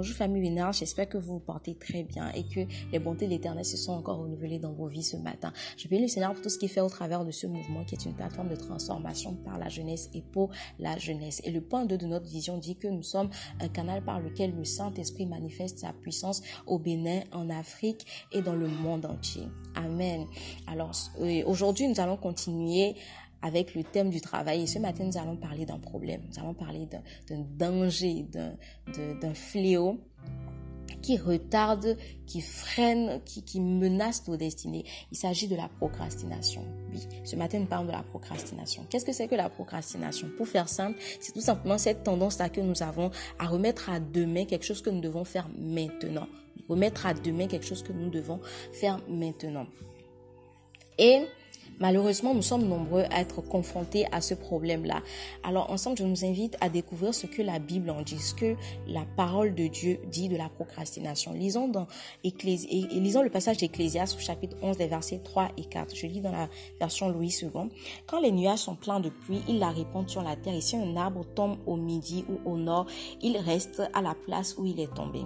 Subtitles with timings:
[0.00, 2.60] Bonjour famille Vénard, j'espère que vous vous portez très bien et que
[2.90, 5.52] les bontés de l'éternel se sont encore renouvelées dans vos vies ce matin.
[5.76, 7.96] Je bénis le Seigneur pour tout ce qu'il fait au travers de ce mouvement qui
[7.96, 11.42] est une plateforme de transformation par la jeunesse et pour la jeunesse.
[11.44, 13.28] Et le point 2 de notre vision dit que nous sommes
[13.60, 18.56] un canal par lequel le Saint-Esprit manifeste sa puissance au Bénin, en Afrique et dans
[18.56, 19.48] le monde entier.
[19.74, 20.24] Amen.
[20.66, 22.94] Alors euh, aujourd'hui, nous allons continuer
[23.42, 24.62] avec le thème du travail.
[24.62, 26.22] Et ce matin, nous allons parler d'un problème.
[26.28, 26.86] Nous allons parler
[27.28, 28.26] d'un danger,
[28.92, 29.98] d'un fléau
[31.02, 34.84] qui retarde, qui freine, qui, menace nos destinées.
[35.10, 36.62] Il s'agit de la procrastination.
[36.92, 38.84] Oui, ce matin, nous parlons de la procrastination.
[38.88, 40.28] Qu'est-ce que c'est que la procrastination?
[40.36, 44.44] Pour faire simple, c'est tout simplement cette tendance-là que nous avons à remettre à demain
[44.44, 46.26] quelque chose que nous devons faire maintenant.
[46.68, 48.40] Remettre à demain quelque chose que nous devons
[48.72, 49.66] faire maintenant.
[50.98, 51.24] Et
[51.80, 55.02] Malheureusement, nous sommes nombreux à être confrontés à ce problème-là.
[55.42, 58.54] Alors ensemble, je nous invite à découvrir ce que la Bible en dit, ce que
[58.86, 61.32] la parole de Dieu dit de la procrastination.
[61.32, 61.72] Lisons
[62.22, 65.96] le passage d'Ecclésias au chapitre 11 des versets 3 et 4.
[65.96, 67.48] Je lis dans la version Louis II.
[68.06, 70.54] Quand les nuages sont pleins de pluie, ils la répandent sur la terre.
[70.54, 72.86] Et si un arbre tombe au midi ou au nord,
[73.22, 75.20] il reste à la place où il est tombé.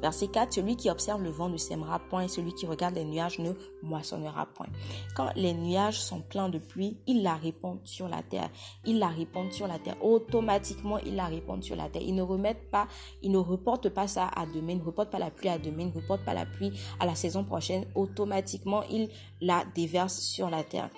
[0.00, 3.38] Verset 4, celui qui observe le vent ne sèmera point celui qui regarde les nuages
[3.38, 4.68] ne moissonnera point.
[5.14, 8.50] Quand les nuages sont pleins de pluie, ils la répandent sur la terre.
[8.84, 10.02] Ils la répandent sur la terre.
[10.02, 12.02] Automatiquement, ils la répandent sur la terre.
[12.02, 12.86] Ils ne remettent pas,
[13.22, 15.82] ils ne reportent pas ça à demain, ils ne reportent pas la pluie à demain,
[15.82, 17.86] ils ne reportent pas la pluie à la saison prochaine.
[17.94, 20.90] Automatiquement, ils la déversent sur la terre.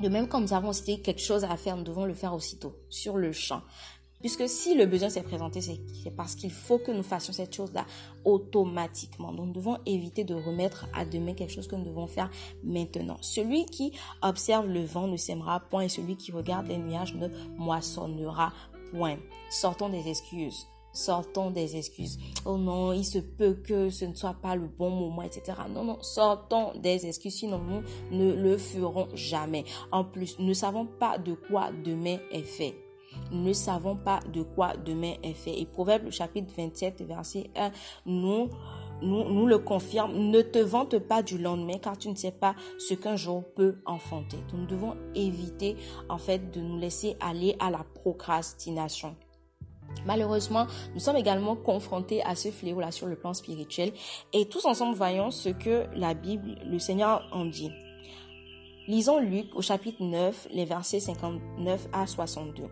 [0.00, 2.74] De même, comme nous avons aussi quelque chose à faire, nous devons le faire aussitôt,
[2.88, 3.62] sur le champ.
[4.22, 5.80] Puisque si le besoin s'est présenté, c'est
[6.16, 7.84] parce qu'il faut que nous fassions cette chose-là
[8.24, 9.32] automatiquement.
[9.32, 12.30] Donc nous devons éviter de remettre à demain quelque chose que nous devons faire
[12.62, 13.16] maintenant.
[13.20, 17.26] Celui qui observe le vent ne sèmera point et celui qui regarde les nuages ne
[17.58, 18.52] moissonnera
[18.92, 19.16] point.
[19.50, 20.68] Sortons des excuses.
[20.92, 22.18] Sortons des excuses.
[22.44, 25.58] Oh non, il se peut que ce ne soit pas le bon moment, etc.
[25.68, 27.82] Non, non, sortons des excuses, sinon nous
[28.12, 29.64] ne le ferons jamais.
[29.90, 32.76] En plus, nous ne savons pas de quoi demain est fait
[33.30, 35.58] nous ne savons pas de quoi demain est fait.
[35.58, 37.70] Et Proverbe chapitre 27, verset 1,
[38.06, 38.48] nous,
[39.02, 40.12] le confirme.
[40.14, 43.76] Ne te vante pas du lendemain car tu ne sais pas ce qu'un jour peut
[43.86, 44.38] enfanter.
[44.52, 45.76] nous devons éviter
[46.08, 49.16] en fait de nous laisser aller à la procrastination.
[50.06, 53.92] Malheureusement, nous sommes également confrontés à ce fléau-là sur le plan spirituel
[54.32, 57.70] et tous ensemble voyons ce que la Bible, le Seigneur en dit.
[58.88, 62.64] Lisons Luc au chapitre 9, les versets 59 à 62.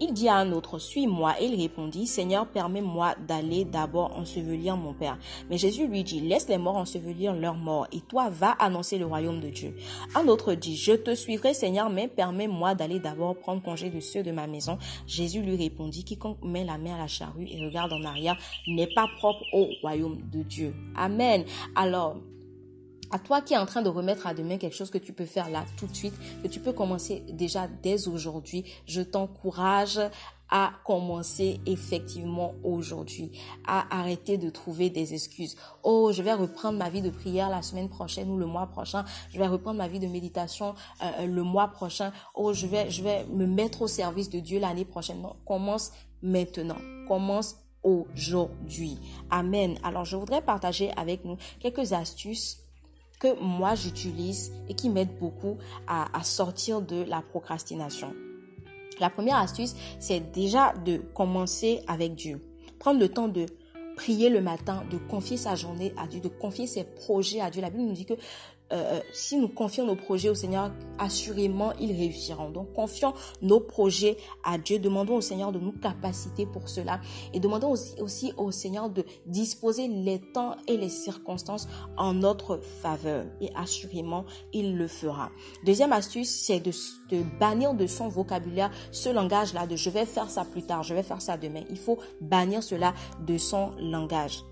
[0.00, 1.34] Il dit à un autre, Suis-moi.
[1.40, 5.18] Et il répondit, Seigneur, permets-moi d'aller d'abord ensevelir mon Père.
[5.50, 9.06] Mais Jésus lui dit, Laisse les morts ensevelir leurs morts, et toi va annoncer le
[9.06, 9.74] royaume de Dieu.
[10.14, 14.22] Un autre dit, Je te suivrai, Seigneur, mais permets-moi d'aller d'abord prendre congé de ceux
[14.22, 14.78] de ma maison.
[15.08, 18.38] Jésus lui répondit, Quiconque met la main à la charrue et regarde en arrière
[18.68, 20.74] n'est pas propre au royaume de Dieu.
[20.94, 21.44] Amen.
[21.74, 22.16] Alors,
[23.10, 25.26] à toi qui es en train de remettre à demain quelque chose que tu peux
[25.26, 30.00] faire là tout de suite, que tu peux commencer déjà dès aujourd'hui, je t'encourage
[30.48, 33.32] à commencer effectivement aujourd'hui,
[33.66, 35.56] à arrêter de trouver des excuses.
[35.82, 39.04] Oh, je vais reprendre ma vie de prière la semaine prochaine ou le mois prochain.
[39.32, 42.12] Je vais reprendre ma vie de méditation euh, euh, le mois prochain.
[42.34, 45.20] Oh, je vais, je vais me mettre au service de Dieu l'année prochaine.
[45.20, 46.78] Non, commence maintenant.
[47.08, 48.98] Commence aujourd'hui.
[49.30, 49.78] Amen.
[49.82, 52.65] Alors, je voudrais partager avec nous quelques astuces
[53.18, 55.56] que moi j'utilise et qui m'aide beaucoup
[55.86, 58.12] à, sortir de la procrastination.
[59.00, 62.40] La première astuce, c'est déjà de commencer avec Dieu.
[62.78, 63.46] Prendre le temps de
[63.96, 67.62] prier le matin, de confier sa journée à Dieu, de confier ses projets à Dieu.
[67.62, 68.14] La Bible nous dit que
[68.72, 72.50] euh, si nous confions nos projets au Seigneur, assurément, ils réussiront.
[72.50, 74.78] Donc, confions nos projets à Dieu.
[74.78, 77.00] Demandons au Seigneur de nous capaciter pour cela.
[77.32, 82.58] Et demandons aussi, aussi au Seigneur de disposer les temps et les circonstances en notre
[82.58, 83.26] faveur.
[83.40, 85.30] Et assurément, il le fera.
[85.64, 86.72] Deuxième astuce, c'est de,
[87.10, 90.94] de bannir de son vocabulaire ce langage-là de je vais faire ça plus tard, je
[90.94, 91.62] vais faire ça demain.
[91.70, 92.94] Il faut bannir cela
[93.26, 94.42] de son langage.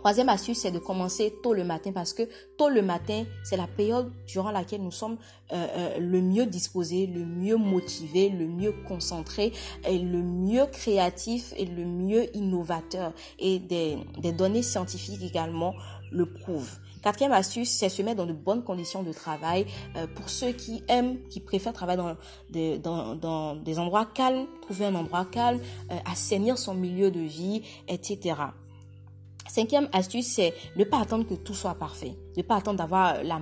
[0.00, 2.22] Troisième astuce, c'est de commencer tôt le matin parce que
[2.56, 5.18] tôt le matin, c'est la période durant laquelle nous sommes
[5.52, 9.52] euh, euh, le mieux disposés, le mieux motivés, le mieux concentrés,
[9.86, 13.12] et le mieux créatifs et le mieux innovateurs.
[13.38, 13.98] Et des,
[14.32, 15.74] données scientifiques également
[16.10, 16.78] le prouvent.
[17.02, 19.66] Quatrième astuce, c'est se mettre dans de bonnes conditions de travail.
[19.96, 22.16] Euh, pour ceux qui aiment, qui préfèrent travailler dans
[22.48, 25.60] des, dans, dans des endroits calmes, trouver un endroit calme,
[26.10, 28.36] assainir son milieu de vie, etc.
[29.50, 32.14] Cinquième astuce, c'est ne pas attendre que tout soit parfait.
[32.36, 33.40] Ne pas attendre d'avoir la,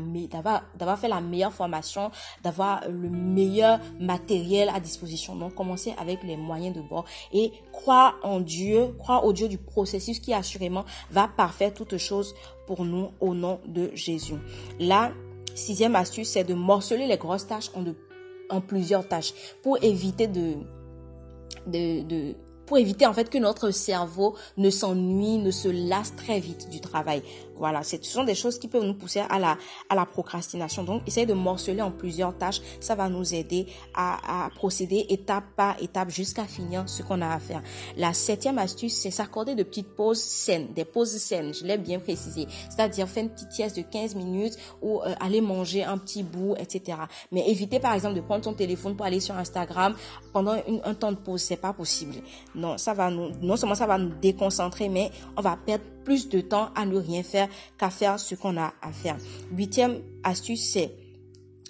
[0.75, 2.11] d'avoir, fait la meilleure formation,
[2.43, 5.37] d'avoir le meilleur matériel à disposition.
[5.37, 9.59] Donc, commencez avec les moyens de bord et croire en Dieu, croire au Dieu du
[9.59, 12.35] processus qui assurément va parfaire toutes choses
[12.67, 14.37] pour nous au nom de Jésus.
[14.81, 15.13] La
[15.55, 17.85] sixième astuce, c'est de morceler les grosses tâches en,
[18.49, 20.55] en plusieurs tâches pour éviter de,
[21.67, 22.35] de, de
[22.69, 26.81] pour éviter en fait que notre cerveau ne s'ennuie, ne se lasse très vite du
[26.81, 27.23] travail.
[27.59, 29.57] Voilà, ce sont des choses qui peuvent nous pousser à la,
[29.89, 30.85] à la procrastination.
[30.85, 32.61] Donc, essayez de morceler en plusieurs tâches.
[32.81, 37.29] Ça va nous aider à, à procéder étape par étape jusqu'à finir ce qu'on a
[37.29, 37.63] à faire.
[37.97, 41.53] La septième astuce, c'est s'accorder de petites pauses saines, des pauses saines.
[41.55, 42.47] Je l'ai bien précisé.
[42.71, 46.55] C'est-à-dire faire une petite sieste de 15 minutes ou euh, aller manger un petit bout,
[46.59, 46.99] etc.
[47.33, 49.95] Mais évitez par exemple de prendre son téléphone pour aller sur Instagram
[50.33, 51.43] pendant un temps de pause.
[51.43, 52.17] C'est pas possible.
[52.55, 56.31] Non, ça va nous, non seulement ça va nous déconcentrer, mais on va perdre plus
[56.31, 59.19] de temps à ne rien faire qu'à faire ce qu'on a à faire.
[59.53, 60.91] Huitième astuce, c'est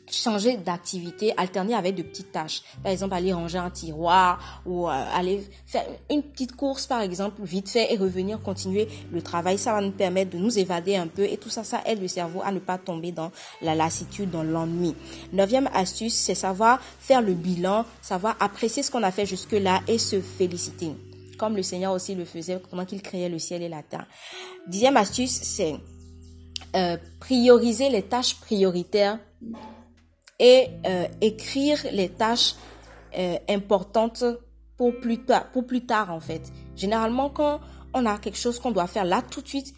[0.08, 2.62] changer d'activité, alterner avec de petites tâches.
[2.80, 7.42] Par exemple, aller ranger un tiroir ou euh, aller faire une petite course, par exemple,
[7.42, 9.58] vite fait et revenir continuer le travail.
[9.58, 12.06] Ça va nous permettre de nous évader un peu et tout ça, ça aide le
[12.06, 14.94] cerveau à ne pas tomber dans la lassitude, dans l'ennui.
[15.32, 19.98] Neuvième astuce, c'est savoir faire le bilan, savoir apprécier ce qu'on a fait jusque-là et
[19.98, 20.92] se féliciter
[21.38, 24.06] comme le Seigneur aussi le faisait pendant qu'il créait le ciel et la terre.
[24.66, 25.76] Dixième astuce, c'est
[26.76, 29.18] euh, prioriser les tâches prioritaires
[30.38, 32.54] et euh, écrire les tâches
[33.16, 34.24] euh, importantes
[34.76, 36.42] pour plus tard, pour plus tard en fait.
[36.76, 37.60] Généralement, quand
[37.94, 39.74] on a quelque chose qu'on doit faire là tout de suite,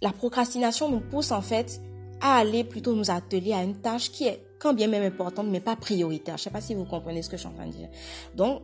[0.00, 1.80] la procrastination nous pousse en fait
[2.20, 5.60] à aller plutôt nous atteler à une tâche qui est quand bien même importante mais
[5.60, 6.38] pas prioritaire.
[6.38, 7.88] Je sais pas si vous comprenez ce que je suis en train de dire.
[8.34, 8.62] Donc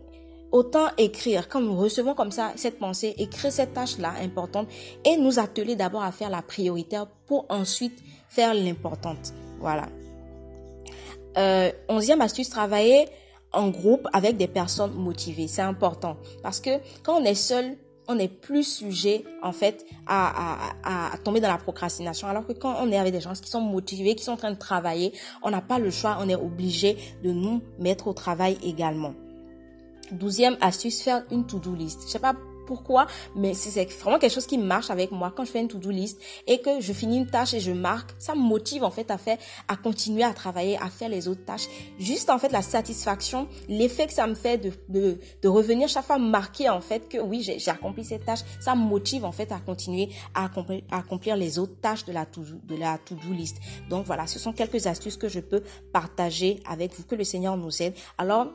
[0.52, 4.68] autant écrire, quand nous recevons comme ça cette pensée, écrire cette tâche-là importante
[5.04, 9.32] et nous atteler d'abord à faire la prioritaire pour ensuite faire l'importante.
[9.58, 9.88] Voilà.
[11.38, 13.06] Euh, onzième astuce, travailler
[13.52, 15.48] en groupe avec des personnes motivées.
[15.48, 16.70] C'est important parce que
[17.02, 17.76] quand on est seul,
[18.08, 22.28] on est plus sujet en fait à, à, à, tomber dans la procrastination.
[22.28, 24.50] Alors que quand on est avec des gens qui sont motivés, qui sont en train
[24.50, 25.12] de travailler,
[25.42, 29.14] on n'a pas le choix, on est obligé de nous mettre au travail également.
[30.10, 32.02] Douzième astuce, faire une to-do list.
[32.06, 32.34] Je sais pas
[32.66, 35.32] pourquoi, mais c'est vraiment quelque chose qui marche avec moi.
[35.34, 38.10] Quand je fais une to-do list et que je finis une tâche et je marque,
[38.18, 39.38] ça me motive en fait à faire,
[39.68, 41.66] à continuer à travailler, à faire les autres tâches.
[41.98, 46.04] Juste en fait la satisfaction, l'effet que ça me fait de, de, de revenir chaque
[46.04, 49.50] fois marquer en fait que oui, j'ai accompli cette tâche, ça me motive en fait
[49.52, 53.32] à continuer à accomplir, à accomplir les autres tâches de la to-do de la to-do
[53.32, 53.56] list.
[53.90, 55.62] Donc voilà, ce sont quelques astuces que je peux
[55.92, 57.94] partager avec vous, que le Seigneur nous aide.
[58.18, 58.48] Alors,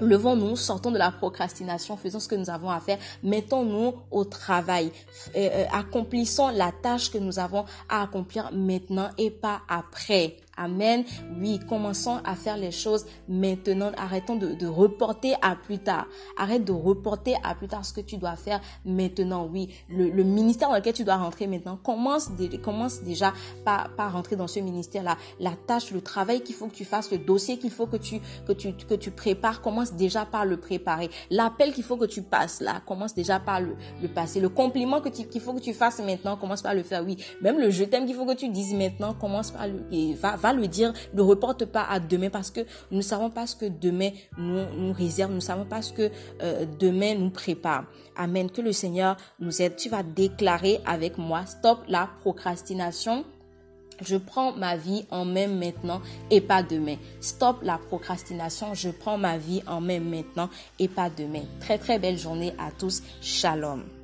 [0.00, 4.90] Levons-nous, sortons de la procrastination, faisons ce que nous avons à faire, mettons-nous au travail,
[5.36, 10.36] euh, euh, accomplissons la tâche que nous avons à accomplir maintenant et pas après.
[10.56, 11.04] Amen.
[11.40, 13.90] Oui, commençons à faire les choses maintenant.
[13.96, 16.06] Arrêtons de, de, reporter à plus tard.
[16.36, 19.48] Arrête de reporter à plus tard ce que tu dois faire maintenant.
[19.50, 22.30] Oui, le, ministère dans lequel tu dois rentrer maintenant, commence,
[23.02, 23.32] déjà
[23.64, 25.16] par, par rentrer dans ce ministère-là.
[25.40, 28.20] La tâche, le travail qu'il faut que tu fasses, le dossier qu'il faut que tu,
[28.46, 31.10] que tu, que tu prépares, commence déjà par le préparer.
[31.30, 34.40] L'appel qu'il faut que tu passes là, commence déjà par le, le passer.
[34.40, 37.04] Le compliment qu'il faut que tu fasses maintenant, commence par le faire.
[37.04, 40.14] Oui, même le je t'aime qu'il faut que tu dises maintenant, commence par le, et
[40.14, 42.60] va, va le dire, ne reporte pas à demain parce que
[42.90, 45.92] nous ne savons pas ce que demain nous, nous réserve, nous ne savons pas ce
[45.92, 46.10] que
[46.42, 47.84] euh, demain nous prépare.
[48.16, 48.50] Amen.
[48.50, 49.76] Que le Seigneur nous aide.
[49.76, 53.24] Tu vas déclarer avec moi, stop la procrastination.
[54.00, 56.00] Je prends ma vie en main maintenant
[56.30, 56.96] et pas demain.
[57.20, 58.74] Stop la procrastination.
[58.74, 61.44] Je prends ma vie en main maintenant et pas demain.
[61.60, 63.02] Très très belle journée à tous.
[63.20, 64.01] Shalom.